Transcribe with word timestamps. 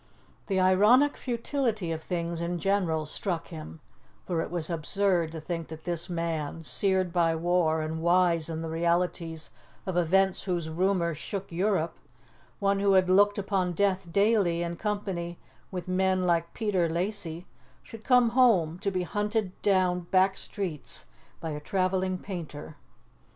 The 0.47 0.59
ironic 0.59 1.15
futility 1.15 1.91
of 1.91 2.01
things 2.01 2.41
in 2.41 2.57
general 2.57 3.05
struck 3.05 3.49
him, 3.49 3.81
for 4.25 4.41
it 4.41 4.49
was 4.49 4.67
absurd 4.67 5.31
to 5.33 5.39
think 5.39 5.67
that 5.67 5.83
this 5.83 6.09
man, 6.09 6.63
seared 6.63 7.13
by 7.13 7.35
war 7.35 7.81
and 7.81 8.01
wise 8.01 8.49
in 8.49 8.63
the 8.63 8.69
realities 8.71 9.51
of 9.85 9.95
events 9.97 10.41
whose 10.45 10.69
rumours 10.71 11.19
shook 11.19 11.51
Europe, 11.51 11.99
one 12.57 12.79
who 12.79 12.93
had 12.93 13.11
looked 13.11 13.37
upon 13.37 13.73
death 13.73 14.11
daily 14.11 14.63
in 14.63 14.75
company 14.75 15.37
with 15.69 15.87
men 15.87 16.23
like 16.23 16.51
Peter 16.55 16.89
Lacy, 16.89 17.45
should 17.83 18.03
come 18.03 18.29
home 18.29 18.79
to 18.79 18.89
be 18.89 19.03
hunted 19.03 19.51
down 19.61 20.07
back 20.09 20.35
streets 20.35 21.05
by 21.39 21.51
a 21.51 21.59
travelling 21.59 22.17
painter. 22.17 22.75